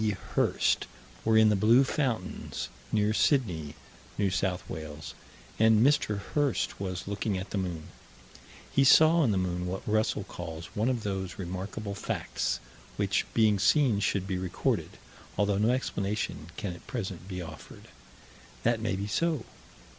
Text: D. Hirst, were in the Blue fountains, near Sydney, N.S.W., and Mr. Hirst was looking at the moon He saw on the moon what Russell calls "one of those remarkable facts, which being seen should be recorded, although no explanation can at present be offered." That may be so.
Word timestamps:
D. 0.03 0.15
Hirst, 0.33 0.87
were 1.23 1.37
in 1.37 1.49
the 1.49 1.55
Blue 1.55 1.83
fountains, 1.83 2.69
near 2.91 3.13
Sydney, 3.13 3.75
N.S.W., 4.17 4.97
and 5.59 5.85
Mr. 5.85 6.17
Hirst 6.17 6.79
was 6.79 7.07
looking 7.07 7.37
at 7.37 7.51
the 7.51 7.59
moon 7.59 7.83
He 8.73 8.83
saw 8.83 9.17
on 9.17 9.29
the 9.29 9.37
moon 9.37 9.67
what 9.67 9.87
Russell 9.87 10.23
calls 10.23 10.75
"one 10.75 10.89
of 10.89 11.03
those 11.03 11.37
remarkable 11.37 11.93
facts, 11.93 12.59
which 12.97 13.27
being 13.35 13.59
seen 13.59 13.99
should 13.99 14.25
be 14.25 14.39
recorded, 14.39 14.97
although 15.37 15.59
no 15.59 15.69
explanation 15.69 16.47
can 16.57 16.73
at 16.73 16.87
present 16.87 17.27
be 17.27 17.39
offered." 17.39 17.87
That 18.63 18.79
may 18.81 18.95
be 18.95 19.05
so. 19.05 19.45